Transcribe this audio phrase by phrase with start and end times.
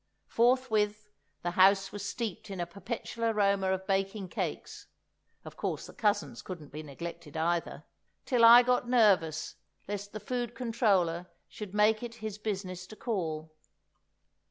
[0.25, 1.11] Forthwith,
[1.43, 4.87] the house was steeped in a perpetual aroma of baking cakes
[5.45, 7.83] (of course the cousins couldn't be neglected either),
[8.25, 13.51] till I got nervous lest the Food Controller should make it his business to call.